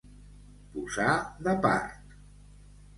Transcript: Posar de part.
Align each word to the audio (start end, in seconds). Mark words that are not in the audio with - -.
Posar 0.77 1.13
de 1.49 1.57
part. 1.69 1.95